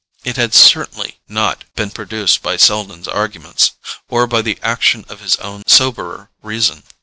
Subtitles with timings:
[0.23, 3.73] It had certainly not been produced by Selden's arguments,
[4.09, 6.81] or by the action of his own soberer reason.